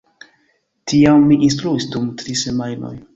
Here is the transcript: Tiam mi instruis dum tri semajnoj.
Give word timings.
Tiam 0.91 1.27
mi 1.31 1.37
instruis 1.49 1.87
dum 1.97 2.09
tri 2.23 2.37
semajnoj. 2.45 2.95